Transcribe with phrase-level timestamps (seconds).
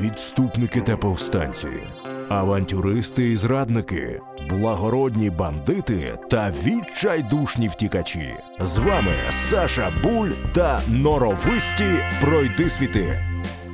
[0.00, 1.68] відступники та повстанці,
[2.28, 4.20] авантюристи і зрадники,
[4.50, 8.34] благородні бандити та відчайдушні втікачі.
[8.60, 13.18] З вами Саша Буль та норовисті пройдисвіти.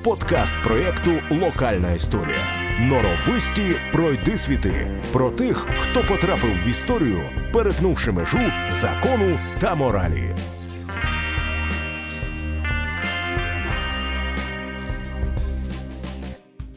[0.04, 2.38] Подкаст проєкту Локальна історія.
[2.80, 7.20] Норовисті пройдисвіти про тих, хто потрапив в історію,
[7.52, 10.34] перетнувши межу закону та моралі.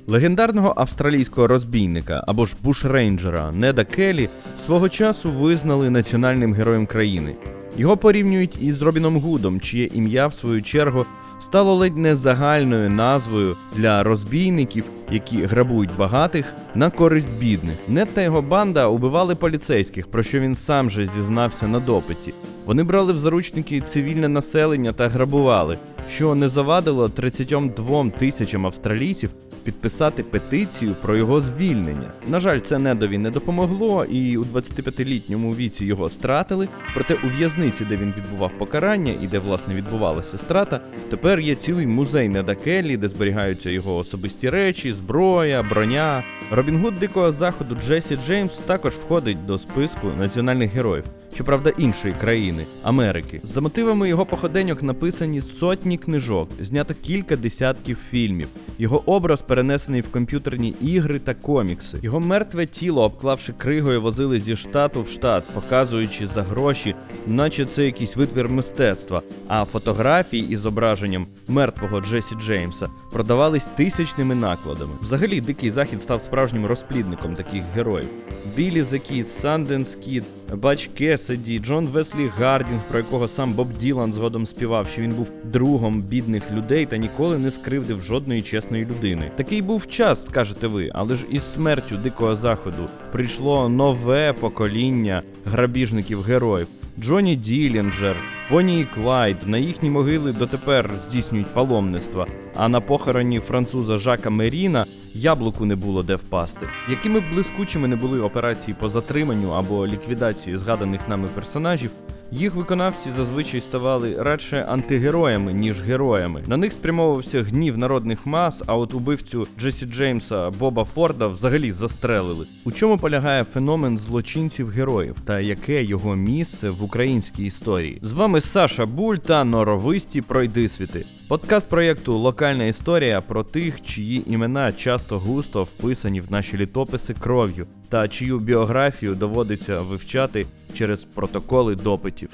[0.09, 4.29] Легендарного австралійського розбійника або ж бушрейнджера Неда Келлі
[4.65, 7.35] свого часу визнали національним героєм країни.
[7.77, 11.05] Його порівнюють із Робіном Гудом, чиє ім'я, в свою чергу,
[11.39, 17.77] стало ледь не загальною назвою для розбійників, які грабують багатих на користь бідних.
[17.87, 22.33] Нед та його банда убивали поліцейських, про що він сам же зізнався на допиті.
[22.65, 25.77] Вони брали в заручники цивільне населення та грабували,
[26.09, 29.33] що не завадило 32 тисячам австралійців
[29.67, 32.11] підписати петицію про його звільнення.
[32.27, 36.67] На жаль, це недові не допомогло, і у 25-літньому віці його стратили.
[36.93, 41.87] Проте у в'язниці, де він відбував покарання і де власне відбувалася страта, тепер є цілий
[41.87, 46.23] музей Неда Келлі, де зберігаються його особисті речі, зброя, броня.
[46.51, 51.03] Робін Гуд Дикого Заходу Джесі Джеймс також входить до списку національних героїв,
[51.37, 53.41] щоправда, іншої країни Америки.
[53.43, 58.47] За мотивами його походеньок написані сотні книжок, знято кілька десятків фільмів.
[58.77, 61.99] Його образ перенесений в комп'ютерні ігри та комікси.
[62.01, 66.95] Його мертве тіло, обклавши кригою, возили зі штату в штат, показуючи за гроші,
[67.27, 69.21] наче це якийсь витвір мистецтва.
[69.47, 74.93] А фотографії із зображенням мертвого Джесі Джеймса продавались тисячними накладами.
[75.01, 78.09] Взагалі, дикий захід став справжнім розплідником таких героїв.
[78.55, 84.13] Біллі Зе Кід, Санденс Кід, Бутч Кессіді, Джон Веслі Гардінг, про якого сам Боб Ділан
[84.13, 89.31] згодом співав, що він був другом бідних людей та ніколи не скривдив жодної чесної людини.
[89.35, 96.21] Такий був час, скажете ви, але ж із смертю дикого заходу прийшло нове покоління грабіжників
[96.21, 96.67] героїв.
[96.99, 98.15] Джоні Ділінджер,
[98.49, 102.27] Бонні і Клайд на їхні могили дотепер здійснюють паломництва.
[102.55, 106.67] А на похороні француза Жака Меріна яблуку не було де впасти.
[106.89, 111.91] Якими б блискучими не були операції по затриманню або ліквідації згаданих нами персонажів,
[112.31, 116.43] їх виконавці зазвичай ставали радше антигероями, ніж героями.
[116.47, 122.47] На них спрямовувався гнів народних мас, а от убивцю Джесі Джеймса Боба Форда взагалі застрелили.
[122.65, 127.99] У чому полягає феномен злочинців-героїв та яке його місце в українській історії?
[128.01, 131.05] З вами Саша Буль та норовисті пройдисвіти.
[131.27, 137.67] Подкаст проєкту Локальна історія про тих, чиї імена часто густо вписані в наші літописи кров'ю,
[137.89, 142.29] та чию біографію доводиться вивчати через протоколи допитів.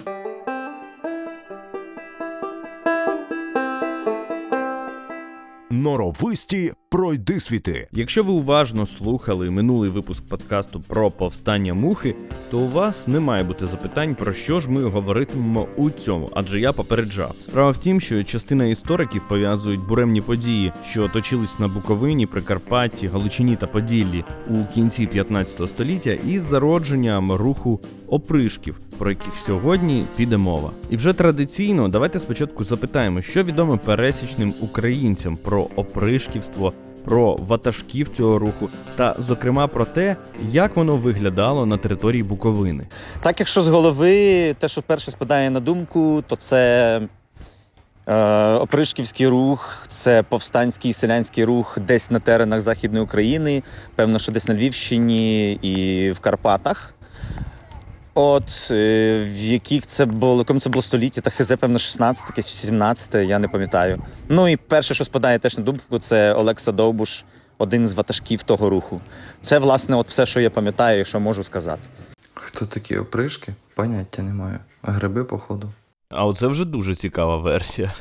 [5.84, 7.88] Норовисті пройдисвіти.
[7.92, 12.16] Якщо ви уважно слухали минулий випуск подкасту про повстання мухи,
[12.52, 16.60] то у вас не має бути запитань, про що ж ми говоритимемо у цьому, адже
[16.60, 17.36] я попереджав.
[17.40, 23.56] Справа в тім, що частина істориків пов'язують буремні події, що точились на Буковині, Прикарпатті, Галичині
[23.56, 30.72] та Поділлі у кінці 15 століття із зародженням руху опришків, про яких сьогодні піде мова.
[30.90, 36.74] І вже традиційно давайте спочатку запитаємо, що відомо пересічним українцям про опришківство.
[37.06, 40.16] Про ватажків цього руху, та зокрема про те,
[40.50, 42.88] як воно виглядало на території Буковини.
[43.22, 47.02] Так, якщо з голови, те, що перше спадає на думку, то це
[48.08, 53.64] е, опришківський рух, це повстанський селянський рух десь на теренах Західної України,
[53.96, 56.94] певно, що десь на Львівщині і в Карпатах.
[58.21, 62.47] От е, в яких це було, якому це було століття, та хз, певно, 16 якесь
[62.47, 64.03] 17 я не пам'ятаю.
[64.29, 67.25] Ну і перше, що спадає теж на думку, це Олекса Довбуш,
[67.59, 69.01] один з ватажків того руху.
[69.43, 71.89] Це, власне, от все, що я пам'ятаю, і що можу сказати.
[72.35, 73.55] Хто такі опришки?
[73.75, 74.59] Поняття не маю.
[74.83, 75.71] Гриби, походу.
[76.11, 77.93] А оце вже дуже цікава версія.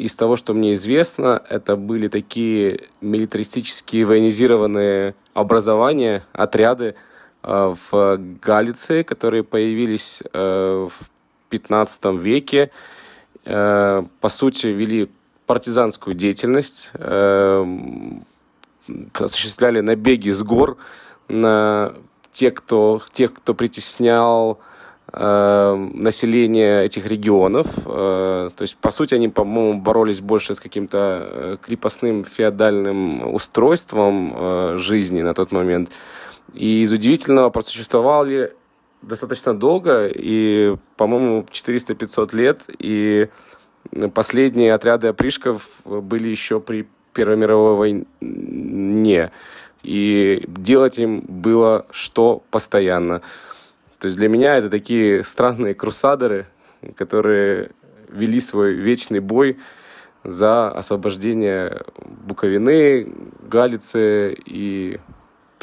[0.00, 6.94] Из того, что мне известно, это были такие милитаристические военизированные образования, отряды, Э,
[7.45, 11.09] В Галиции, которые появились э, в
[11.49, 12.71] 15 веке.
[13.45, 15.11] Э, по сути, вели
[15.45, 16.91] партизанскую деятельность,
[19.13, 20.77] осуществляли набеги с гор
[21.27, 21.93] на
[22.31, 24.59] тех, кто, тех, кто притеснял
[25.13, 27.67] население этих регионов.
[27.83, 35.35] То есть, по сути, они, по-моему, боролись больше с каким-то крепостным феодальным устройством жизни на
[35.35, 35.91] тот момент.
[36.53, 38.53] И из удивительного просуществовали
[39.01, 43.29] достаточно долго, и, по-моему, 400-500 лет, и
[44.13, 49.31] последние отряды опришков были еще при Первой мировой войне.
[49.83, 53.21] И делать им было что постоянно.
[53.99, 56.47] То есть для меня это такие странные крусадеры,
[56.95, 57.71] которые
[58.09, 59.57] вели свой вечный бой
[60.23, 61.83] за освобождение
[62.25, 63.07] Буковины,
[63.43, 64.99] Галицы и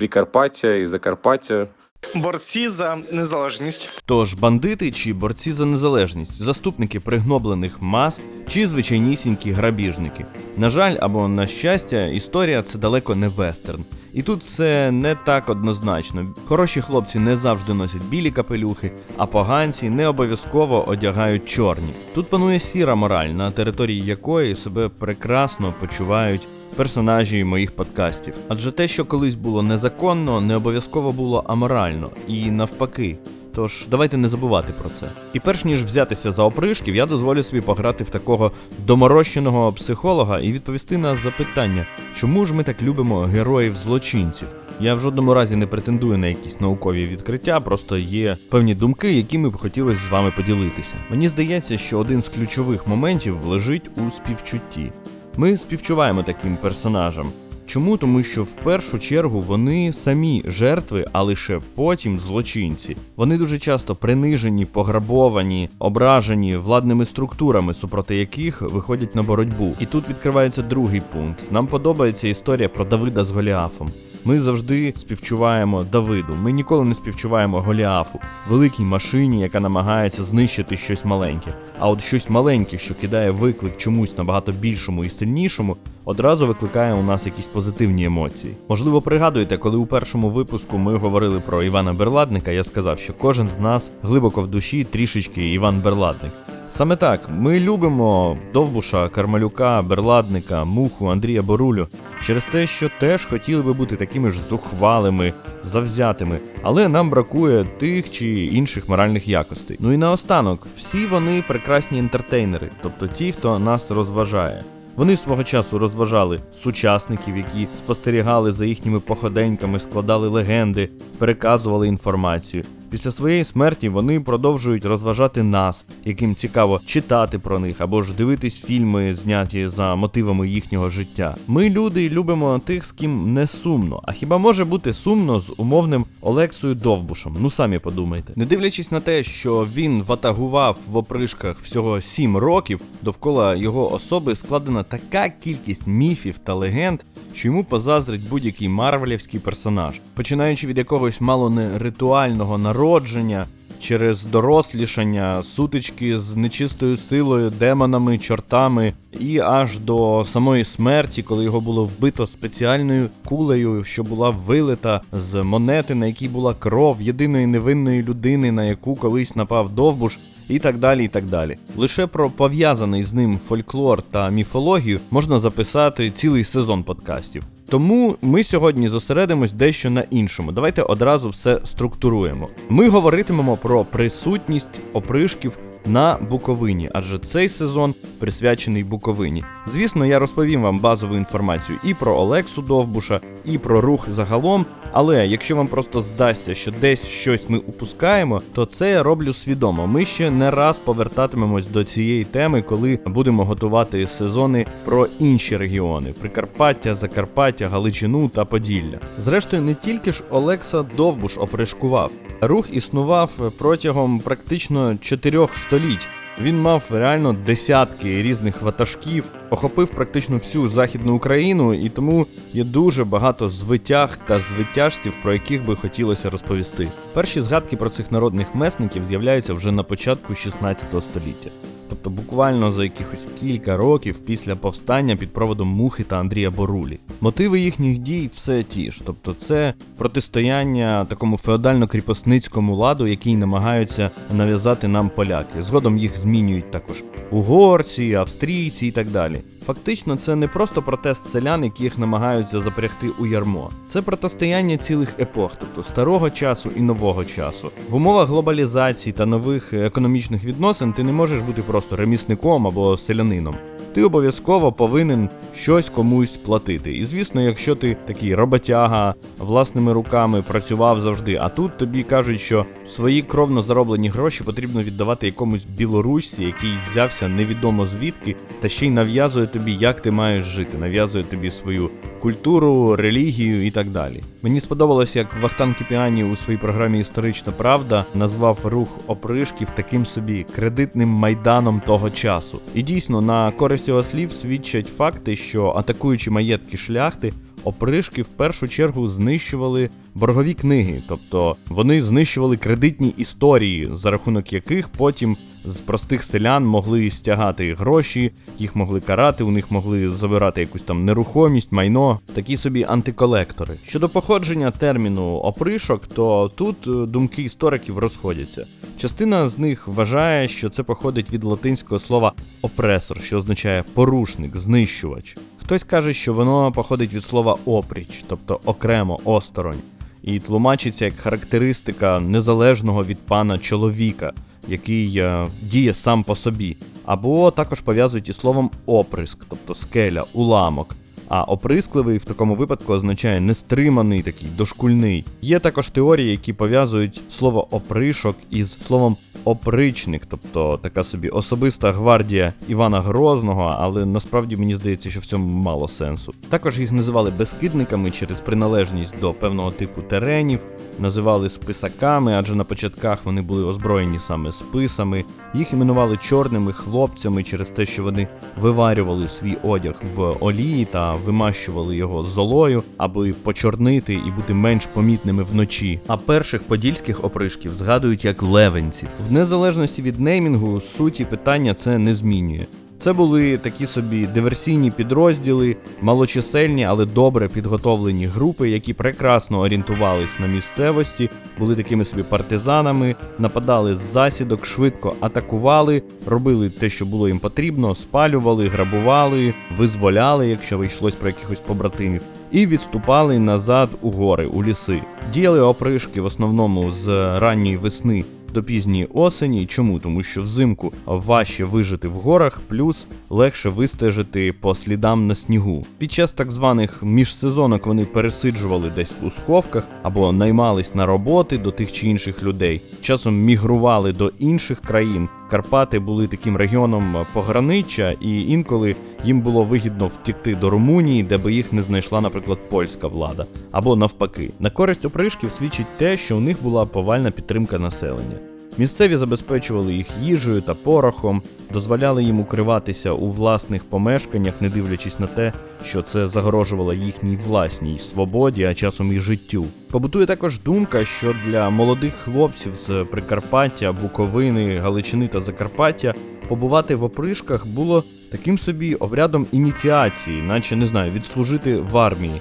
[0.02, 1.68] Прикарпаття, и Закарпаття.
[2.14, 3.90] борці за незалежність.
[4.06, 10.26] Тож бандити чи борці за незалежність, заступники пригноблених мас чи звичайнісінькі грабіжники.
[10.56, 13.84] На жаль, або на щастя, історія це далеко не вестерн.
[14.12, 16.26] І тут все не так однозначно.
[16.46, 21.94] Хороші хлопці не завжди носять білі капелюхи, а поганці не обов'язково одягають чорні.
[22.14, 28.34] Тут панує сіра мораль, на території якої себе прекрасно почувають персонажі моїх подкастів.
[28.48, 33.18] Адже те, що колись було незаконно, не обов'язково було аморально, і навпаки.
[33.54, 35.10] Тож давайте не забувати про це.
[35.32, 38.52] І перш ніж взятися за опришків, я дозволю собі пограти в такого
[38.86, 44.48] доморощеного психолога і відповісти на запитання, чому ж ми так любимо героїв-злочинців.
[44.80, 49.48] Я в жодному разі не претендую на якісь наукові відкриття, просто є певні думки, якими
[49.48, 50.94] б хотілося з вами поділитися.
[51.10, 54.92] Мені здається, що один з ключових моментів лежить у співчутті.
[55.36, 57.26] Ми співчуваємо таким персонажам.
[57.66, 57.96] Чому?
[57.96, 62.96] Тому що в першу чергу вони самі жертви, а лише потім злочинці.
[63.16, 69.74] Вони дуже часто принижені, пограбовані, ображені владними структурами, супроти яких виходять на боротьбу.
[69.80, 71.52] І тут відкривається другий пункт.
[71.52, 73.90] Нам подобається історія про Давида з Голіафом.
[74.24, 76.34] Ми завжди співчуваємо Давиду.
[76.42, 81.54] Ми ніколи не співчуваємо Голіафу, великій машині, яка намагається знищити щось маленьке.
[81.78, 87.02] А от щось маленьке, що кидає виклик чомусь набагато більшому і сильнішому, одразу викликає у
[87.02, 88.54] нас якісь позитивні емоції.
[88.68, 93.48] Можливо, пригадуєте, коли у першому випуску ми говорили про Івана Берладника, я сказав, що кожен
[93.48, 96.32] з нас глибоко в душі трішечки Іван Берладник.
[96.74, 101.88] Саме так, ми любимо Довбуша, Кармалюка, Берладника, Муху, Андрія Борулю
[102.22, 105.32] через те, що теж хотіли би бути такими ж зухвалими,
[105.62, 109.76] завзятими, але нам бракує тих чи інших моральних якостей.
[109.80, 114.62] Ну і наостанок, всі вони прекрасні ентертейнери, тобто ті, хто нас розважає.
[114.96, 120.88] Вони свого часу розважали сучасників, які спостерігали за їхніми походеньками, складали легенди,
[121.18, 122.64] переказували інформацію.
[122.92, 128.64] Після своєї смерті вони продовжують розважати нас, яким цікаво читати про них або ж дивитись
[128.64, 131.36] фільми, зняті за мотивами їхнього життя.
[131.48, 134.00] Ми, люди, любимо тих, з ким не сумно.
[134.04, 137.36] А хіба може бути сумно з умовним Олексою Довбушем?
[137.40, 138.32] Ну самі подумайте.
[138.36, 144.36] Не дивлячись на те, що він ватагував в опришках всього 7 років, довкола його особи
[144.36, 147.00] складена така кількість міфів та легенд,
[147.32, 153.46] що йому позаздрить будь-який марвелівський персонаж, починаючи від якогось мало не ритуального народження.
[153.78, 161.60] Через дорослішання, сутички з нечистою силою, демонами, чортами, і аж до самої смерті, коли його
[161.60, 168.02] було вбито спеціальною кулею, що була вилита з монети, на якій була кров єдиної невинної
[168.02, 170.18] людини, на яку колись напав довбуш,
[170.54, 171.04] і так далі.
[171.04, 171.56] і так далі.
[171.76, 177.44] Лише про пов'язаний з ним фольклор та міфологію можна записати цілий сезон подкастів.
[177.68, 180.52] Тому ми сьогодні зосередимось дещо на іншому.
[180.52, 182.48] Давайте одразу все структуруємо.
[182.68, 189.44] Ми говоритимемо про присутність опришків на Буковині, адже цей сезон присвячений Буковині.
[189.66, 194.66] Звісно, я розповім вам базову інформацію і про Олексу Довбуша, і про рух загалом.
[194.92, 199.86] Але якщо вам просто здасться, що десь щось ми упускаємо, то це я роблю свідомо.
[199.86, 206.14] Ми ще не раз повертатимемось до цієї теми, коли будемо готувати сезони про інші регіони:
[206.20, 208.98] Прикарпаття, Закарпаття, Галичину та Поділля.
[209.18, 212.10] Зрештою, не тільки ж Олекса Довбуш опришкував.
[212.44, 216.08] Рух існував протягом практично чотирьох століть.
[216.40, 223.04] Він мав реально десятки різних ватажків, охопив практично всю західну Україну, і тому є дуже
[223.04, 226.88] багато звитяг та звитяжців, про яких би хотілося розповісти.
[227.14, 231.50] Перші згадки про цих народних месників з'являються вже на початку 16 століття.
[231.92, 236.98] Тобто буквально за якихось кілька років після повстання під проводом Мухи та Андрія Борулі.
[237.20, 244.88] Мотиви їхніх дій все ті ж, тобто це протистояння такому феодально-кріпосницькому ладу, який намагаються нав'язати
[244.88, 245.62] нам поляки.
[245.62, 249.42] Згодом їх змінюють також угорці, австрійці і так далі.
[249.66, 253.70] Фактично, це не просто протест селян, яких намагаються запрягти у ярмо.
[253.88, 257.70] Це протистояння цілих епох, тобто старого часу і нового часу.
[257.88, 263.56] В умовах глобалізації та нових економічних відносин ти не можеш бути просто ремісником або селянином.
[263.94, 266.96] ти обов'язково повинен щось комусь платити.
[266.96, 272.66] І звісно, якщо ти такий роботяга, власними руками працював завжди, а тут тобі кажуть, що
[272.86, 278.90] свої кровно зароблені гроші потрібно віддавати якомусь білорусі, який взявся невідомо звідки, та ще й
[278.90, 281.90] нав'язує тобі, як ти маєш жити, нав'язує тобі свою
[282.20, 284.22] культуру, релігію і так далі.
[284.44, 290.46] Мені сподобалось, як Вахтан Кіпіані у своїй програмі Історична Правда назвав рух опришків таким собі
[290.54, 292.60] кредитним майданом того часу.
[292.74, 297.32] І дійсно, на користь його слів свідчать факти, що атакуючи маєтки шляхти.
[297.64, 304.88] Опришки в першу чергу знищували боргові книги, тобто вони знищували кредитні історії, за рахунок яких
[304.88, 310.82] потім з простих селян могли стягати гроші, їх могли карати, у них могли забирати якусь
[310.82, 313.78] там нерухомість, майно, такі собі антиколектори.
[313.84, 318.66] Щодо походження терміну опришок, то тут е, думки істориків розходяться.
[318.96, 325.36] Частина з них вважає, що це походить від латинського слова опресор, що означає порушник, знищувач.
[325.62, 329.80] Хтось каже, що воно походить від слова опріч, тобто окремо, осторонь,
[330.22, 334.32] і тлумачиться як характеристика незалежного від пана чоловіка,
[334.68, 340.96] який е, діє сам по собі, або також пов'язують із словом оприск, тобто скеля, уламок.
[341.34, 345.24] А оприскливий в такому випадку означає нестриманий, такий дошкульний.
[345.42, 352.52] Є також теорії, які пов'язують слово опришок із словом опричник, тобто така собі особиста гвардія
[352.68, 356.34] Івана Грозного, але насправді мені здається, що в цьому мало сенсу.
[356.48, 360.66] Також їх називали безкидниками через приналежність до певного типу теренів,
[360.98, 365.24] називали списаками, адже на початках вони були озброєні саме списами.
[365.54, 368.28] Їх іменували чорними хлопцями через те, що вони
[368.60, 375.42] виварювали свій одяг в олії та вимащували його золою, аби почорнити і бути менш помітними
[375.42, 376.00] вночі.
[376.06, 379.08] А перших подільських опришків згадують як левенців.
[379.28, 382.66] В незалежності від неймінгу суті питання це не змінює.
[383.02, 390.46] Це були такі собі диверсійні підрозділи, малочисельні, але добре підготовлені групи, які прекрасно орієнтувались на
[390.46, 397.38] місцевості, були такими собі партизанами, нападали з засідок, швидко атакували, робили те, що було їм
[397.38, 404.64] потрібно, спалювали, грабували, визволяли, якщо вийшлось про якихось побратимів, і відступали назад у гори, у
[404.64, 405.00] ліси.
[405.34, 409.66] Діяли опришки в основному з ранньої весни до пізньої осені.
[409.66, 409.98] Чому?
[409.98, 415.86] Тому що взимку важче вижити в горах, плюс легше вистежити по слідам на снігу.
[415.98, 421.70] Під час так званих міжсезонок вони пересиджували десь у сховках або наймались на роботи до
[421.70, 422.82] тих чи інших людей.
[423.00, 425.28] Часом мігрували до інших країн.
[425.52, 431.52] Карпати були таким регіоном пограниччя, і інколи їм було вигідно втікти до Румунії, де би
[431.52, 434.50] їх не знайшла, наприклад, польська влада, або навпаки.
[434.60, 438.51] На користь опришків свідчить те, що у них була повальна підтримка населення.
[438.78, 445.26] Місцеві забезпечували їх їжею та порохом, дозволяли їм укриватися у власних помешканнях, не дивлячись на
[445.26, 445.52] те,
[445.84, 449.64] що це загрожувало їхній власній свободі, а часом і життю.
[449.90, 456.14] Побутує також думка, що для молодих хлопців з Прикарпаття, Буковини, Галичини та Закарпаття
[456.48, 462.40] побувати в опришках було таким собі обрядом ініціації, наче не знаю, відслужити в армії.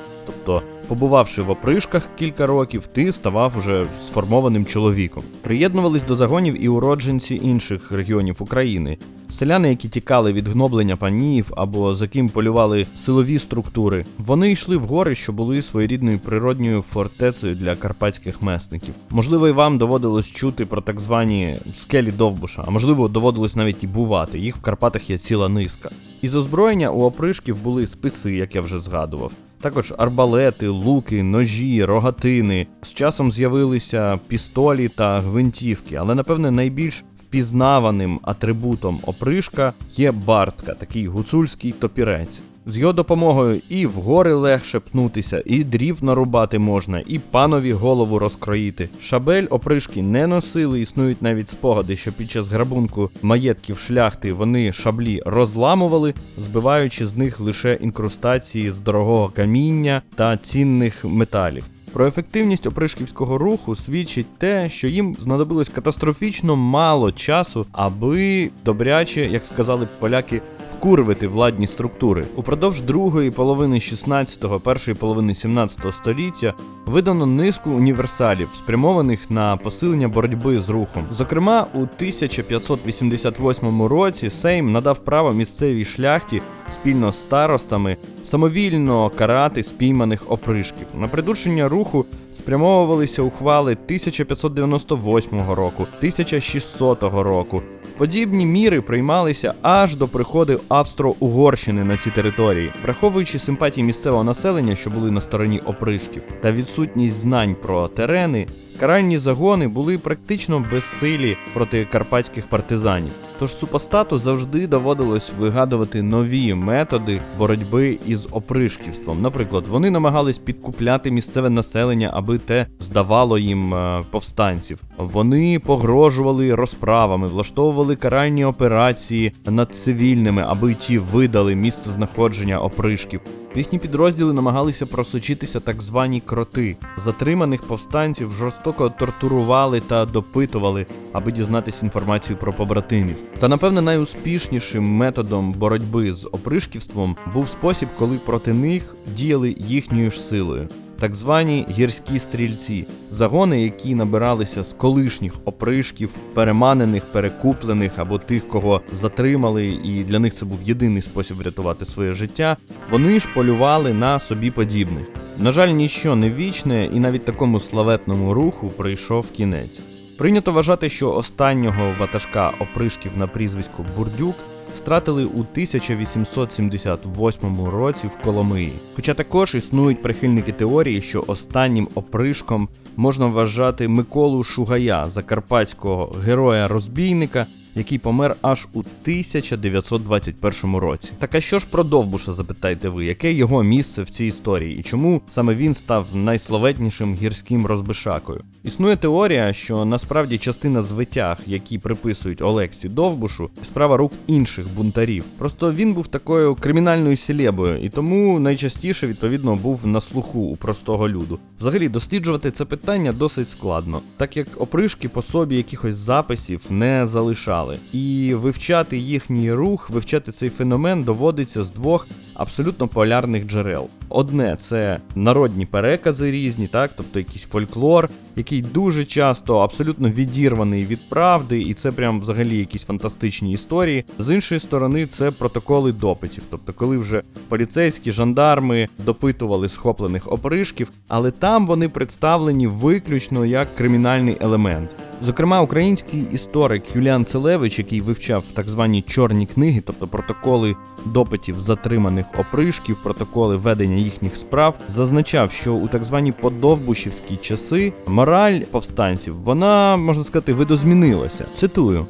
[0.87, 5.23] Побувавши в опришках кілька років, ти ставав уже сформованим чоловіком.
[5.41, 8.97] Приєднувались до загонів і уродженці інших регіонів України.
[9.29, 14.83] Селяни, які тікали від гноблення панів або за ким полювали силові структури, вони йшли в
[14.83, 18.93] гори, що були своєрідною природньою фортецею для карпатських месників.
[19.09, 23.87] Можливо, і вам доводилось чути про так звані скелі Довбуша, а можливо, доводилось навіть і
[23.87, 24.39] бувати.
[24.39, 25.89] Їх в Карпатах є ціла низка.
[26.21, 29.31] Із озброєння у опришків були списи, як я вже згадував.
[29.61, 32.67] Також арбалети, луки, ножі, рогатини.
[32.81, 41.07] З часом з'явилися пістолі та гвинтівки, але напевне найбільш впізнаваним атрибутом опришка є бартка, такий
[41.07, 42.41] гуцульський топірець.
[42.65, 48.19] З його допомогою і в гори легше пнутися, і дрів нарубати можна, і панові голову
[48.19, 48.89] розкроїти.
[48.99, 55.21] Шабель опришки не носили, існують навіть спогади, що під час грабунку маєтків шляхти вони шаблі
[55.25, 61.65] розламували, збиваючи з них лише інкрустації з дорогого каміння та цінних металів.
[61.93, 69.45] Про ефективність опришківського руху свідчить те, що їм знадобилось катастрофічно мало часу, аби добряче, як
[69.45, 70.41] сказали поляки,
[70.81, 72.25] вкурвити владні структури.
[72.35, 76.53] Упродовж другої половини 16-го, першої половини 17-го століття
[76.85, 81.03] видано низку універсалів, спрямованих на посилення боротьби з рухом.
[81.11, 90.31] Зокрема, у 1588 році Сейм надав право місцевій шляхті спільно з старостами самовільно карати спійманих
[90.31, 90.87] опришків.
[90.95, 97.61] На придушення руху спрямовувалися ухвали 1598 року, 1600 року.
[97.97, 104.89] Подібні міри приймалися аж до приходу Австро-Угорщини на ці території, враховуючи симпатії місцевого населення, що
[104.89, 108.47] були на стороні опришків, та відсутність знань про терени.
[108.79, 113.13] Каральні загони були практично безсилі проти карпатських партизанів.
[113.41, 119.21] Тож супостату завжди доводилось вигадувати нові методи боротьби із опришківством.
[119.21, 124.81] Наприклад, вони намагались підкупляти місцеве населення, аби те здавало їм е, повстанців.
[124.97, 133.21] Вони погрожували розправами, влаштовували каральні операції над цивільними, аби ті видали місце знаходження опришків.
[133.55, 136.77] В їхні підрозділи намагалися просочитися так звані кроти.
[136.97, 143.15] Затриманих повстанців жорстоко тортурували та допитували, аби дізнатися інформацію про побратимів.
[143.39, 150.19] Та напевне найуспішнішим методом боротьби з опришківством був спосіб, коли проти них діяли їхньою ж
[150.19, 150.67] силою.
[151.01, 158.81] Так звані гірські стрільці, загони, які набиралися з колишніх опришків, переманених, перекуплених або тих, кого
[158.91, 162.57] затримали, і для них це був єдиний спосіб врятувати своє життя.
[162.91, 165.07] Вони ж полювали на собі подібних.
[165.37, 169.79] На жаль, ніщо не вічне, і навіть такому славетному руху прийшов кінець.
[170.17, 174.35] Прийнято вважати, що останнього ватажка опришків на прізвисько Бурдюк
[174.75, 178.73] стратили у 1878 році в Коломиї.
[178.95, 187.97] Хоча також існують прихильники теорії, що останнім опришком можна вважати Миколу Шугая, закарпатського героя-розбійника, який
[187.97, 191.11] помер аж у 1921 році.
[191.19, 194.83] Так а що ж про Довбуша, запитаєте ви, яке його місце в цій історії і
[194.83, 198.43] чому саме він став найславетнішим гірським розбишакою?
[198.63, 205.23] Існує теорія, що насправді частина звитяг, які приписують Олексі Довбушу, справа рук інших бунтарів.
[205.37, 211.09] Просто він був такою кримінальною селебою, і тому найчастіше відповідно був на слуху у простого
[211.09, 211.39] люду.
[211.59, 217.60] Взагалі досліджувати це питання досить складно, так як опришки по собі якихось записів не залишали.
[217.93, 222.07] І вивчати їхній рух, вивчати цей феномен доводиться з двох
[222.41, 223.87] абсолютно полярних джерел.
[224.09, 231.09] Одне це народні перекази різні, так, тобто якийсь фольклор, який дуже часто абсолютно відірваний від
[231.09, 234.05] правди, і це прям взагалі якісь фантастичні історії.
[234.19, 241.31] З іншої сторони, це протоколи допитів, тобто, коли вже поліцейські жандарми допитували схоплених опришків, але
[241.31, 244.95] там вони представлені виключно як кримінальний елемент.
[245.21, 250.75] Зокрема, український історик Юліан Целевич, який вивчав так звані чорні книги, тобто протоколи
[251.05, 258.59] допитів затриманих опришків, протоколи ведення їхніх справ, зазначав, що у так звані подовбушівські часи мораль
[258.59, 261.45] повстанців вона можна сказати видозмінилася.
[261.55, 262.05] Цитую.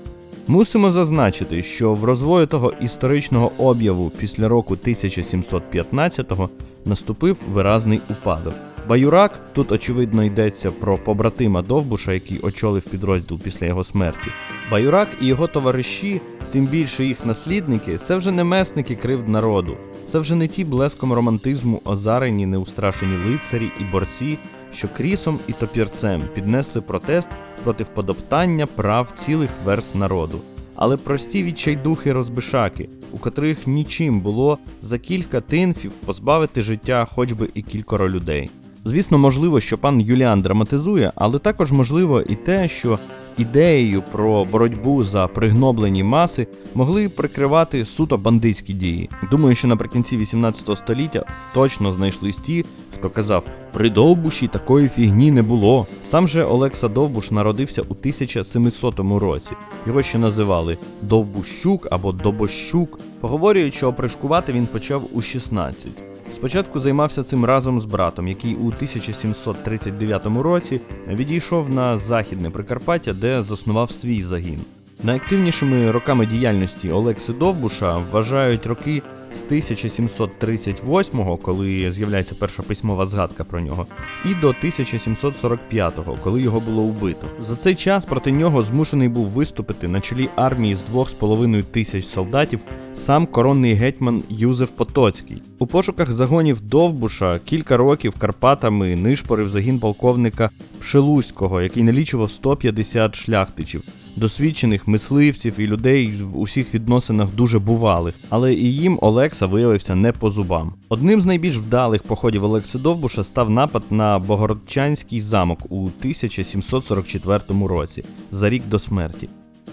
[0.47, 6.49] Мусимо зазначити, що в розвою того історичного об'яву після року 1715-го
[6.85, 8.53] наступив виразний упадок.
[8.91, 14.27] Баюрак тут очевидно йдеться про побратима Довбуша, який очолив підрозділ після його смерті.
[14.71, 19.77] Баюрак і його товариші, тим більше їх наслідники, це вже не месники кривд народу.
[20.07, 24.37] Це вже не ті блеском романтизму озарені неустрашені лицарі і борці,
[24.73, 27.29] що крісом і топірцем піднесли протест
[27.63, 30.41] проти вподоптання прав цілих верст народу.
[30.75, 37.49] Але прості відчайдухи розбишаки, у котрих нічим було за кілька тинфів позбавити життя хоч би
[37.53, 38.49] і кількоро людей.
[38.85, 42.99] Звісно, можливо, що пан Юліан драматизує, але також можливо і те, що
[43.37, 49.09] ідеєю про боротьбу за пригноблені маси могли прикривати суто бандитські дії.
[49.31, 52.65] Думаю, що наприкінці 18 століття точно знайшлись ті,
[52.95, 55.87] хто казав, при Довбуші такої фігні не було.
[56.05, 59.51] Сам же Олекса Довбуш народився у 1700 році.
[59.87, 62.99] Його ще називали Довбущук або Добощук.
[63.19, 66.10] Поговорюють, що опришкувати він почав у 16.
[66.33, 73.43] Спочатку займався цим разом з братом, який у 1739 році відійшов на західне Прикарпаття, де
[73.43, 74.59] заснував свій загін.
[75.03, 79.01] Найактивнішими роками діяльності Олекси Довбуша вважають роки
[79.33, 83.87] з 1738-го, коли з'являється перша письмова згадка про нього,
[84.25, 87.27] і до 1745-го, коли його було убито.
[87.39, 92.59] За цей час проти нього змушений був виступити на чолі армії з 2,5 тисяч солдатів
[92.93, 95.41] сам коронний гетьман Юзеф Потоцький.
[95.59, 103.83] У пошуках загонів Довбуша кілька років Карпатами нишпорив загін полковника Пшелуського, який налічував 150 шляхтичів.
[104.15, 110.11] Досвідчених мисливців і людей в усіх відносинах дуже бувалих, але і їм Олекса виявився не
[110.11, 110.73] по зубам.
[110.89, 118.03] Одним з найбільш вдалих походів Олекси Довбуша став напад на Богородчанський замок у 1744 році,
[118.31, 119.29] за рік до смерті.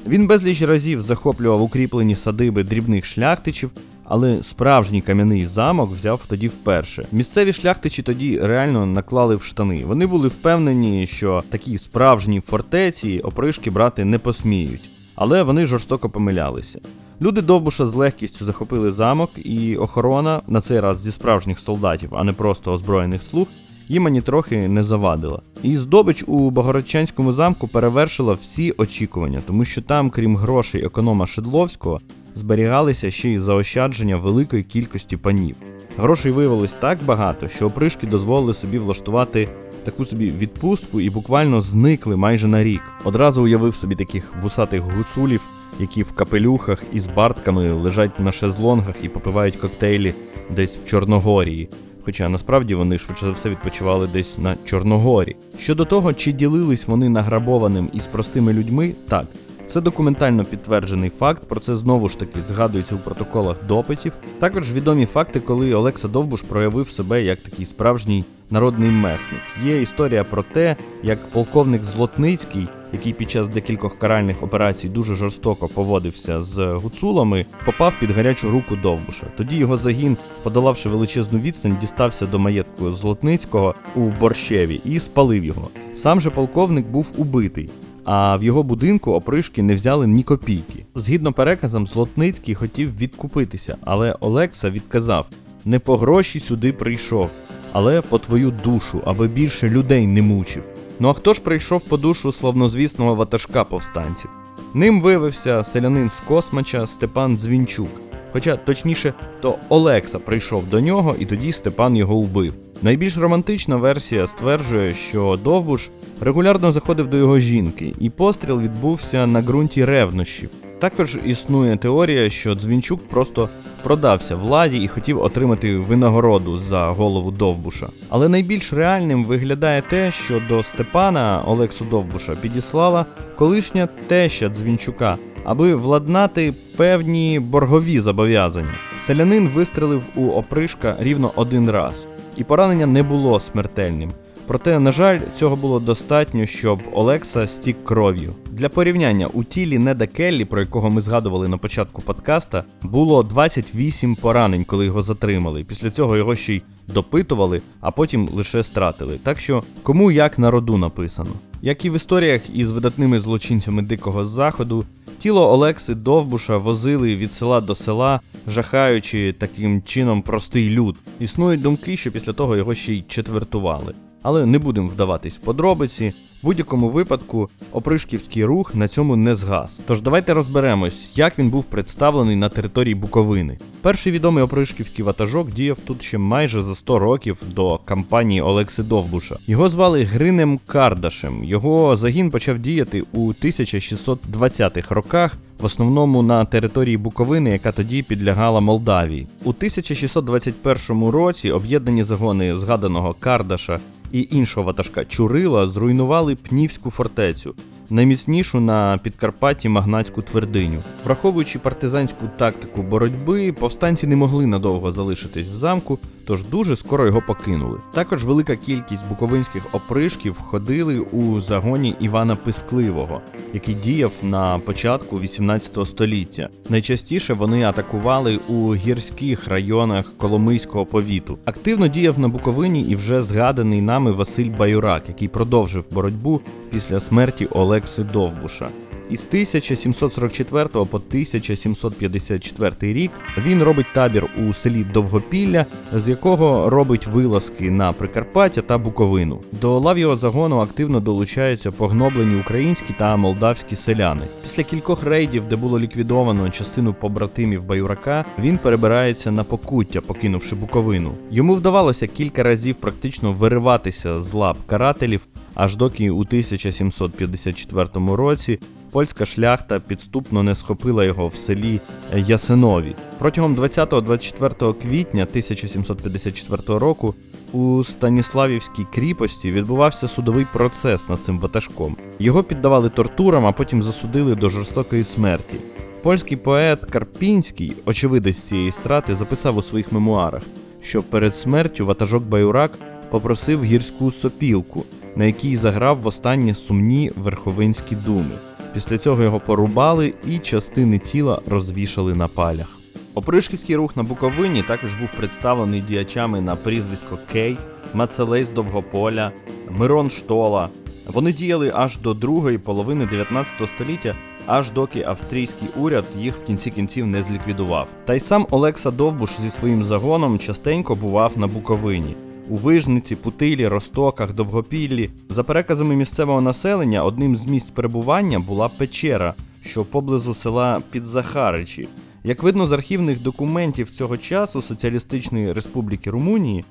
[0.07, 3.71] Він безліч разів захоплював укріплені садиби дрібних шляхтичів,
[4.09, 7.07] але справжній кам'яний замок взяв тоді вперше.
[7.13, 9.85] Місцеві шляхтичі тоді реально наклали в штани.
[9.87, 16.81] Вони були впевнені, що такі справжні фортеці опришки брати не посміють, але вони жорстоко помилялися.
[17.21, 22.25] Люди Довбуша з легкістю захопили замок, і охорона, на цей раз зі справжніх солдатів, а
[22.25, 23.47] не просто озброєних слуг,
[23.89, 25.41] їм ані трохи не завадила.
[25.63, 32.01] І здобич у Богородчанському замку перевершила всі очікування, тому що там, крім грошей економа Шедловського,
[32.39, 35.57] зберігалися ще й заощадження великої кількості панів.
[35.99, 39.49] Грошей виявилось так багато, що опришки дозволили собі влаштувати
[39.85, 42.83] таку собі відпустку і буквально зникли майже на рік.
[43.05, 45.49] Одразу уявив собі таких вусатих гуцулів,
[45.81, 50.15] які в капелюхах із бартками лежать на шезлонгах і попивають коктейлі
[50.57, 51.69] десь в Чорногорії.
[52.05, 55.37] Хоча насправді вони швидше за все відпочивали десь на Чорногорі.
[55.59, 59.27] Щодо того, чи ділились вони награбованим із простими людьми, так.
[59.69, 64.13] Це документально підтверджений факт, про це знову ж таки згадується у протоколах допитів.
[64.39, 69.41] Також відомі факти, коли Олекса Довбуш проявив себе як такий справжній народний месник.
[69.65, 75.69] Є історія про те, як полковник Злотницький, який під час декількох каральних операцій дуже жорстоко
[75.69, 79.27] поводився з гуцулами, попав під гарячу руку Довбуша.
[79.37, 85.69] Тоді його загін, подолавши величезну відстань, дістався до маєтку Злотницького у Борщеві і спалив його.
[85.97, 87.71] Сам же полковник був убитий
[88.11, 90.87] а в його будинку опришки не взяли ні копійки.
[90.95, 95.27] Згідно переказам, Злотницький хотів відкупитися, але Олекса відказав:
[95.65, 97.31] не по гроші сюди прийшов,
[97.73, 100.65] але по твою душу, аби більше людей не мучив.
[101.01, 104.31] Ну а хто ж прийшов по душу славнозвісного ватажка повстанців?
[104.75, 107.91] Ним виявився селянин з Космача Степан Дзвінчук.
[108.33, 112.55] Хоча точніше, то Олекса прийшов до нього, і тоді Степан його убив.
[112.83, 119.43] Найбільш романтична версія стверджує, що Довбуш регулярно заходив до його жінки, і постріл відбувся на
[119.43, 120.51] ґрунті ревнощів.
[120.79, 123.49] Також існує теорія, що Дзвінчук просто
[123.83, 127.89] продався владі і хотів отримати винагороду за голову Довбуша.
[128.09, 135.75] Але найбільш реальним виглядає те, що до Степана Олексу Довбуша підіслала колишня теща Дзвінчука, аби
[135.75, 138.75] владнати певні боргові зобов'язання.
[139.01, 142.07] Селянин вистрелив у опришка рівно один раз,
[142.39, 144.13] і поранення не було смертельним.
[144.47, 148.35] Проте, на жаль, цього було достатньо, щоб Олекса стік кров'ю.
[148.59, 154.15] Для порівняння у тілі Неда Келлі, про якого ми згадували на початку подкаста, було 28
[154.15, 155.65] поранень, коли його затримали.
[155.65, 159.19] Після цього його ще й допитували, а потім лише стратили.
[159.23, 161.31] Так що кому як на роду написано.
[161.63, 164.85] Як і в історіях із видатними злочинцями Дикого Заходу,
[165.19, 170.97] тіло Олекси Довбуша возили від села до села, жахаючи таким чином простий люд.
[171.21, 173.95] Існують думки, що після того його ще й четвертували.
[174.23, 176.13] Але не будемо вдаватись в подробиці.
[176.43, 179.81] В будь-якому випадку опришківський рух на цьому не згас.
[179.87, 183.59] Тож давайте розберемось, як він був представлений на території Буковини.
[183.83, 189.39] Перший відомий опришківський ватажок діяв тут ще майже за 100 років до кампанії Олекси Довбуша.
[189.47, 191.45] Його звали Гринем Кардашем.
[191.45, 195.37] Його загін почав діяти у 1620-х роках.
[195.61, 199.27] В основному на території Буковини, яка тоді підлягала Молдавії.
[199.45, 203.81] У 1621 році об'єднані загони згаданого Кардаша
[204.13, 205.05] і іншого ватажка.
[205.05, 207.55] Чурила зруйнували Пнівську фортецю,
[207.91, 210.83] найміцнішу на Підкарпатті магнатську твердиню.
[211.05, 217.23] Враховуючи партизанську тактику боротьби, повстанці не могли надовго залишитись в замку, тож дуже скоро його
[217.27, 217.79] покинули.
[217.95, 223.21] Також велика кількість буковинських опришків ходили у загоні Івана Пискливого,
[223.55, 226.49] який діяв на початку 18 століття.
[226.69, 231.39] Найчастіше вони атакували у гірських районах Коломийського повіту.
[231.45, 237.49] Активно діяв на Буковині і вже згаданий нами Василь Баюрак, який продовжив боротьбу після смерті
[237.79, 238.69] Олекси Довбуша.
[239.11, 247.71] Із 1744 по 1754 рік він робить табір у селі Довгопілля, з якого робить вилазки
[247.71, 249.41] на Прикарпаття та Буковину.
[249.53, 254.23] До лав його загону активно долучаються погноблені українські та молдавські селяни.
[254.43, 261.11] Після кількох рейдів, де було ліквідовано частину побратимів Баюрака, він перебирається на покуття, покинувши Буковину.
[261.31, 265.27] Йому вдавалося кілька разів практично вириватися з лап карателів,
[265.59, 268.59] аж доки у 1754 році
[268.91, 271.81] польська шляхта підступно не схопила його в селі
[272.17, 272.95] Ясинові.
[273.19, 277.15] Протягом 20-24 квітня 1754 року
[277.53, 281.97] у Станіславівській кріпості відбувався судовий процес над цим ватажком.
[282.19, 285.57] Його піддавали тортурам, а потім засудили до жорстокої смерті.
[286.03, 290.43] Польський поет Карпінський, очевидець цієї страти, записав у своїх мемуарах,
[290.83, 292.71] що перед смертю ватажок Баюрак
[293.11, 294.85] попросив гірську сопілку,
[295.17, 298.39] на якій заграв востаннє сумні верховинські думи.
[298.75, 302.79] Після цього його порубали і частини тіла розвішали на палях.
[303.15, 307.59] Опришківський рух на Буковині також був представлений діячами на прізвисько Кей,
[307.95, 309.33] Мацелей з Довгополя,
[309.71, 310.69] Мирон Штола.
[311.07, 314.15] Вони діяли аж до другої половини 19 століття,
[314.47, 317.89] аж доки австрійський уряд їх в кінці кінців не зліквідував.
[318.05, 322.15] Та й сам Олекса Довбуш зі своїм загоном частенько бував на Буковині.
[322.51, 325.11] У Вижниці, Путилі, Ростоках, Довгопіллі.
[325.29, 329.35] За переказами місцевого населення, одним з місць перебування була печера,
[329.65, 331.89] що поблизу села Підзахаричі.
[332.25, 336.65] Як видно з архівних документів цього часу Соціалістичної Республіки Румунії,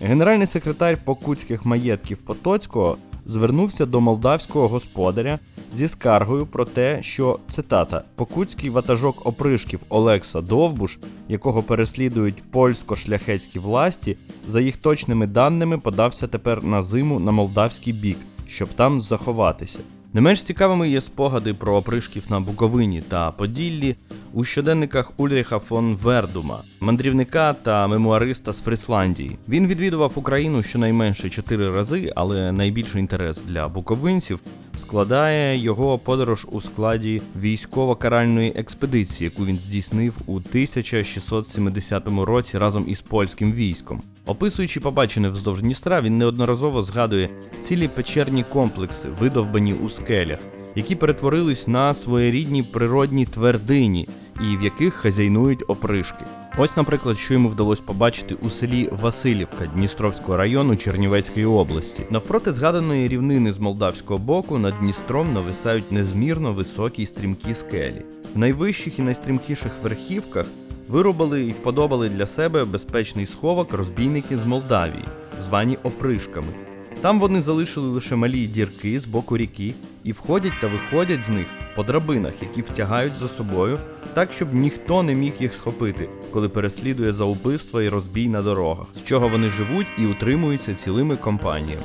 [0.00, 5.38] генеральний секретар покутських маєтків Потоцького звернувся до молдавського господаря
[5.74, 14.16] зі скаргою про те, що цитата Покутський ватажок опришків Олекса Довбуш, якого переслідують польсько-шляхетські власті,
[14.48, 19.78] за їх точними даними подався тепер на зиму на молдавський бік, щоб там заховатися.
[20.14, 23.96] Не менш цікавими є спогади про опришків на Буковині та Поділлі
[24.32, 29.38] у щоденниках Ульріха фон Вердума, мандрівника та мемуариста з Фрисландії.
[29.48, 34.40] Він відвідував Україну щонайменше чотири рази, але найбільший інтерес для буковинців
[34.76, 43.00] складає його подорож у складі військово-каральної експедиції, яку він здійснив у 1670 році разом із
[43.00, 44.02] польським військом.
[44.26, 47.28] Описуючи побачене вздовж Дністра, він неодноразово згадує
[47.62, 50.38] цілі печерні комплекси, видовбані у скелях,
[50.74, 54.08] які перетворились на своєрідні природні твердині
[54.40, 56.24] і в яких хазяйнують опришки.
[56.58, 62.02] Ось, наприклад, що йому вдалося побачити у селі Васильівка Дністровського району Чернівецької області.
[62.10, 68.02] Навпроти згаданої рівнини з молдавського боку над Дністром нависають незмірно високі й стрімкі скелі.
[68.34, 70.46] В найвищих і найстрімкіших верхівках
[70.88, 75.04] вирубали і вподобали для себе безпечний сховок розбійники з Молдавії,
[75.42, 76.71] звані опришками.
[77.02, 81.46] Там вони залишили лише малі дірки з боку ріки і входять та виходять з них
[81.76, 83.78] по драбинах, які втягають за собою,
[84.14, 88.86] так щоб ніхто не міг їх схопити, коли переслідує за убивства і розбій на дорогах,
[88.96, 91.82] з чого вони живуть і утримуються цілими компаніями.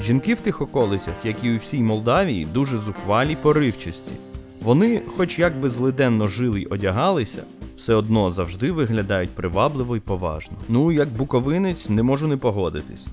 [0.00, 4.12] Жінки в тих околицях, як і у всій Молдавії, дуже зухвалі поривчасті.
[4.60, 7.42] Вони, хоч як би злиденно жили й одягалися,
[7.76, 10.56] все одно завжди виглядають привабливо й поважно.
[10.68, 13.06] Ну, як буковинець, не можу не погодитись.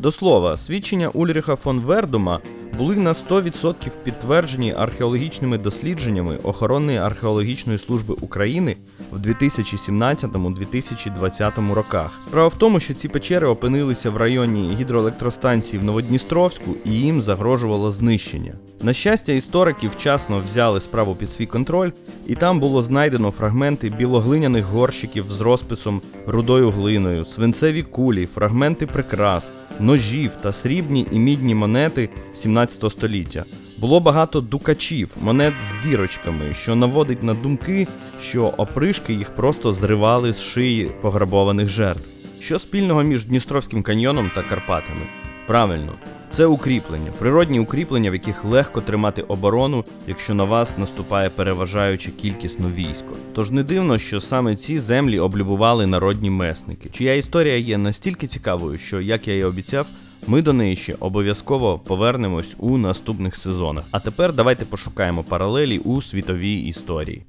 [0.00, 2.40] До слова, свідчення Ульріха фон Вердума
[2.78, 8.76] були на 100% підтверджені археологічними дослідженнями Охоронної археологічної служби України
[9.12, 12.18] в 2017-2020 роках.
[12.22, 17.90] Справа в тому, що ці печери опинилися в районі гідроелектростанції в Новодністровську і їм загрожувало
[17.90, 18.54] знищення.
[18.82, 21.90] На щастя, історики вчасно взяли справу під свій контроль,
[22.26, 29.52] і там було знайдено фрагменти білоглиняних горщиків з розписом рудою глиною, свинцеві кулі, фрагменти прикрас,
[29.90, 33.44] ножів та срібні і мідні монети 17 століття.
[33.78, 37.86] Було багато дукачів, монет з дірочками, що наводить на думки,
[38.20, 42.08] що опришки їх просто зривали з шиї пограбованих жертв.
[42.40, 45.02] Що спільного між Дністровським каньйоном та Карпатами?
[45.46, 45.92] Правильно,
[46.30, 52.70] це укріплення, природні укріплення, в яких легко тримати оборону, якщо на вас наступає переважаюче кількісно
[52.70, 53.14] військо.
[53.32, 58.78] Тож не дивно, що саме ці землі облюбували народні месники, чия історія є настільки цікавою,
[58.78, 59.86] що, як я і обіцяв,
[60.26, 63.84] ми до неї ще обов'язково повернемось у наступних сезонах.
[63.90, 67.22] А тепер давайте пошукаємо паралелі у світовій історії.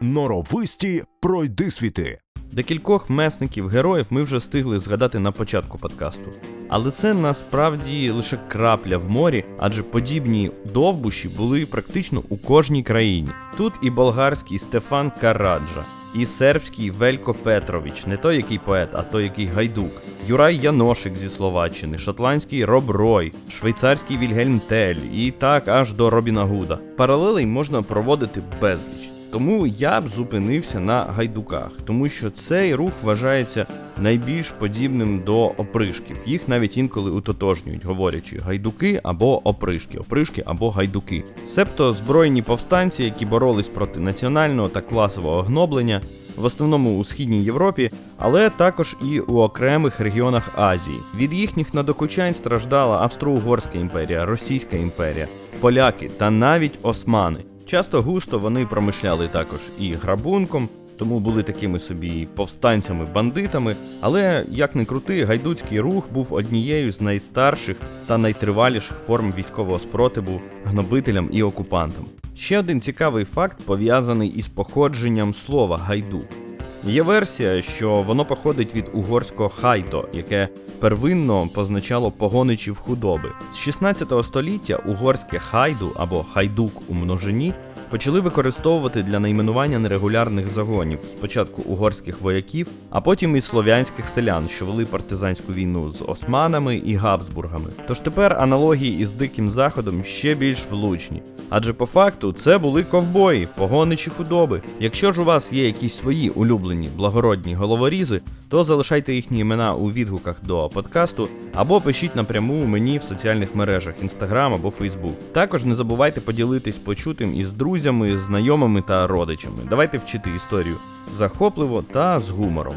[0.00, 2.18] Норовисті пройдисвіти.
[2.52, 6.30] Декількох месників героїв ми вже встигли згадати на початку подкасту.
[6.68, 13.30] Але це насправді лише крапля в морі, адже подібні довбуші були практично у кожній країні.
[13.56, 19.22] Тут і болгарський Стефан Караджа, і сербський Велько Петрович, не той який поет, а той
[19.22, 19.92] який гайдук,
[20.28, 26.44] Юрай Яношик зі Словаччини, шотландський Роб Рой, швейцарський Вільгельм Тель, і так аж до Робіна
[26.44, 26.78] Гуда.
[26.96, 29.15] Паралелей можна проводити безліч.
[29.30, 33.66] Тому я б зупинився на гайдуках, тому що цей рух вважається
[33.98, 36.16] найбільш подібним до опришків.
[36.26, 41.24] Їх навіть інколи утотожнюють, говорячи гайдуки або опришки, опришки або гайдуки.
[41.48, 46.00] Себто збройні повстанці, які боролись проти національного та класового гноблення,
[46.36, 50.98] в основному у східній Європі, але також і у окремих регіонах Азії.
[51.14, 55.28] Від їхніх надокучань страждала Австро-Угорська імперія, Російська імперія,
[55.60, 57.38] поляки та навіть османи.
[57.66, 63.76] Часто густо вони промишляли також і грабунком, тому були такими собі повстанцями-бандитами.
[64.00, 67.76] Але як не крути, гайдуцький рух був однією з найстарших
[68.06, 72.04] та найтриваліших форм військового спротиву гнобителям і окупантам.
[72.34, 76.45] Ще один цікавий факт пов'язаний із походженням слова гайдук.
[76.88, 80.48] Є версія, що воно походить від угорського хайто, яке
[80.80, 83.32] первинно позначало погоничів худоби.
[83.52, 87.54] З 16 століття угорське хайду або хайдук у множині
[87.90, 94.66] почали використовувати для найменування нерегулярних загонів спочатку угорських вояків, а потім і слов'янських селян, що
[94.66, 97.70] вели партизанську війну з османами і габсбургами.
[97.88, 101.22] Тож тепер аналогії із диким заходом ще більш влучні.
[101.50, 104.62] Адже по факту це були ковбої, погоничі худоби.
[104.80, 109.92] Якщо ж у вас є якісь свої улюблені благородні головорізи, то залишайте їхні імена у
[109.92, 115.14] відгуках до подкасту або пишіть напряму мені в соціальних мережах Instagram або Facebook.
[115.32, 119.58] Також не забувайте поділитись почутим із друзями, знайомими та родичами.
[119.70, 120.76] Давайте вчити історію
[121.14, 122.74] захопливо та з гумором.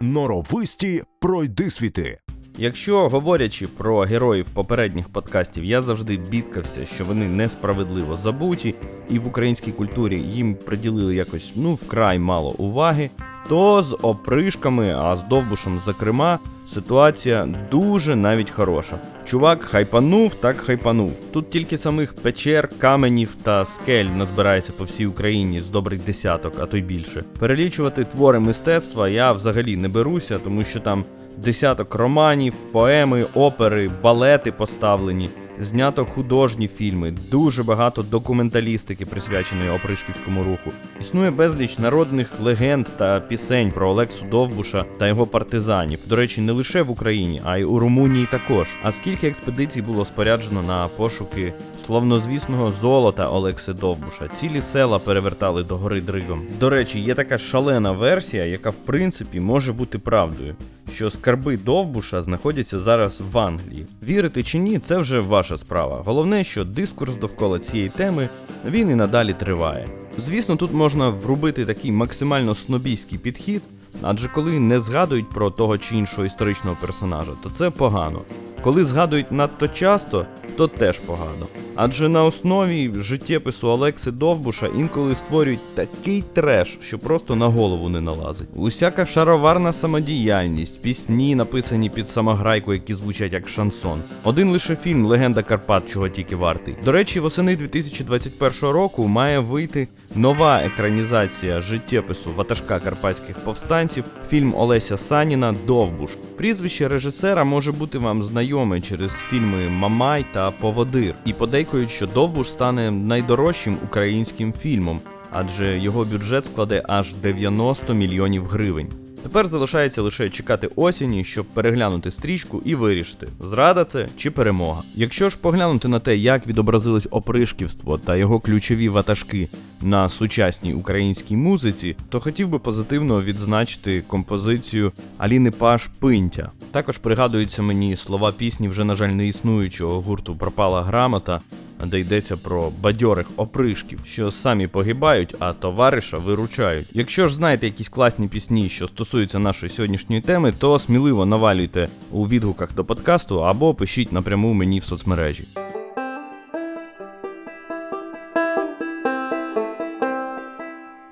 [0.00, 2.18] Норовисті пройдисвіти.
[2.58, 8.74] Якщо говорячи про героїв попередніх подкастів, я завжди бідкався, що вони несправедливо забуті,
[9.10, 13.10] і в українській культурі їм приділили якось ну вкрай мало уваги,
[13.48, 18.98] то з опришками, а з довбушем, зокрема, ситуація дуже навіть хороша.
[19.24, 21.12] Чувак хайпанув, так хайпанув.
[21.32, 26.66] Тут тільки самих печер, каменів та скель назбирається по всій Україні з добрих десяток, а
[26.66, 27.24] то й більше.
[27.38, 31.04] Перелічувати твори мистецтва я взагалі не беруся, тому що там
[31.36, 40.72] десяток романів, поеми, опери, балети поставлені, знято художні фільми, дуже багато документалістики, присвяченої опришківському руху.
[41.00, 45.98] Існує безліч народних легенд та пісень про Олексу Довбуша та його партизанів.
[46.08, 48.68] До речі, не лише в Україні, а й у Румунії також.
[48.82, 54.28] А скільки експедицій було споряджено на пошуки славнозвісного золота Олекси Довбуша?
[54.34, 56.42] Цілі села перевертали до гори Дригом.
[56.60, 60.54] До речі, є така шалена версія, яка в принципі може бути правдою
[60.92, 63.86] що скарби Довбуша знаходяться зараз в Англії.
[64.02, 66.02] Вірити чи ні, це вже ваша справа.
[66.04, 68.28] Головне, що дискурс довкола цієї теми
[68.64, 69.88] він і надалі триває.
[70.18, 73.62] Звісно, тут можна врубити такий максимально снобійський підхід,
[74.02, 78.20] адже коли не згадують про того чи іншого історичного персонажа, то це погано.
[78.62, 81.46] Коли згадують надто часто, то теж погано.
[81.74, 88.00] Адже на основі життєпису Олекси Довбуша інколи створюють такий треш, що просто на голову не
[88.00, 88.48] налазить.
[88.54, 94.02] Усяка шароварна самодіяльність, пісні, написані під самограйку, які звучать як шансон.
[94.24, 96.76] Один лише фільм Легенда Карпат, чого тільки вартий.
[96.84, 103.38] До речі, восени 2021 року має вийти нова екранізація життєпису ватажка карпатських
[103.86, 106.10] повстанців, фільм Олеся Саніна Довбуш.
[106.36, 111.14] Прізвище режисера може бути вам знайоме через фільми Мамай та Поводир.
[111.24, 118.46] І подейкують, що Довбуш стане найдорожчим українським фільмом, адже його бюджет складе аж 90 мільйонів
[118.46, 119.05] гривень.
[119.22, 124.82] Тепер залишається лише чекати осені, щоб переглянути стрічку і вирішити, зрада це чи перемога.
[124.94, 129.48] Якщо ж поглянути на те, як відобразилось опришківство та його ключові ватажки
[129.80, 136.50] на сучасній українській музиці, то хотів би позитивно відзначити композицію Аліни Паш Пинтя.
[136.70, 141.40] Також пригадуються мені слова пісні вже, на жаль, не існуючого гурту Пропала грамота,
[141.84, 146.88] де йдеться про бадьорих опришків, що самі погибають, а товариша виручають.
[146.92, 152.28] Якщо ж знаєте якісь класні пісні, що стосуються нашої сьогоднішньої теми, то сміливо навалюйте у
[152.28, 155.48] відгуках до подкасту або пишіть напряму мені в соцмережі.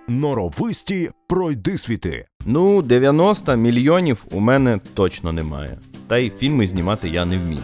[0.09, 2.27] Норовисті пройдисвіти.
[2.47, 5.79] Ну, 90 мільйонів у мене точно немає.
[6.07, 7.63] Та й фільми знімати я не вмію.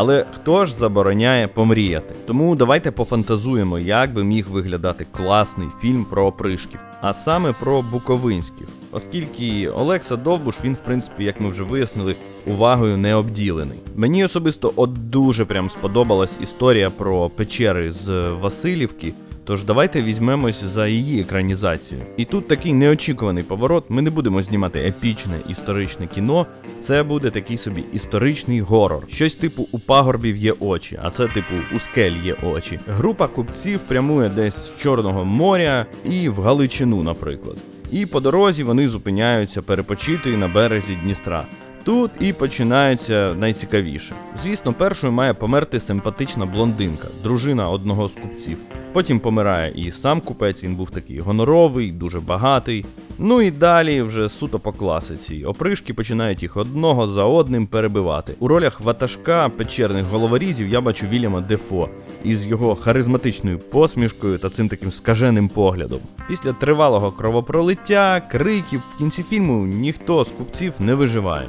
[0.00, 2.14] Але хто ж забороняє помріяти?
[2.26, 8.68] Тому давайте пофантазуємо, як би міг виглядати класний фільм про опришків, а саме про буковинських.
[8.92, 13.78] Оскільки Олекса Довбуш, він, в принципі, як ми вже вияснили, увагою не обділений.
[13.96, 19.12] Мені особисто от дуже прям сподобалась історія про печери з Васильівки.
[19.48, 22.00] Тож давайте візьмемось за її екранізацію.
[22.16, 23.84] І тут такий неочікуваний поворот.
[23.88, 26.46] Ми не будемо знімати епічне історичне кіно.
[26.80, 29.04] Це буде такий собі історичний горор.
[29.08, 32.80] Щось типу у пагорбів є очі, а це типу у скель є очі.
[32.88, 37.56] Група купців прямує десь з Чорного моря і в Галичину, наприклад.
[37.92, 41.44] І по дорозі вони зупиняються перепочити на березі Дністра.
[41.84, 44.14] Тут і починається найцікавіше.
[44.42, 48.56] Звісно, першою має померти симпатична блондинка, дружина одного з купців.
[48.98, 52.84] Потім помирає і сам купець, він був такий гоноровий, дуже багатий.
[53.18, 55.44] Ну і далі вже суто по класиці.
[55.44, 58.34] Опришки починають їх одного за одним перебивати.
[58.38, 61.88] У ролях ватажка печерних головорізів я бачу Вільяма Дефо
[62.24, 66.00] із його харизматичною посмішкою та цим таким скаженим поглядом.
[66.28, 71.46] Після тривалого кровопролиття, криків в кінці фільму ніхто з купців не виживає.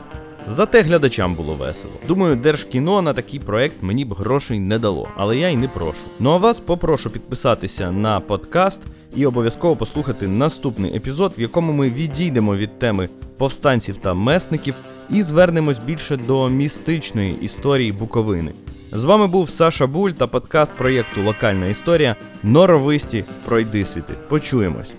[0.49, 1.93] Зате глядачам було весело.
[2.07, 5.99] Думаю, Держкіно на такий проект мені б грошей не дало, але я й не прошу.
[6.19, 8.81] Ну а вас попрошу підписатися на подкаст
[9.15, 14.75] і обов'язково послухати наступний епізод, в якому ми відійдемо від теми повстанців та месників
[15.09, 18.51] і звернемось більше до містичної історії Буковини.
[18.91, 24.13] З вами був Саша Буль та подкаст проєкту Локальна історія Норовисті Пройди світи.
[24.29, 24.93] Почуємось.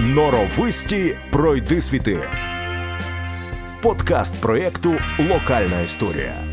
[0.00, 2.18] Норовисті пройди світи.
[3.82, 6.49] Подкаст проєкту Локальна історія.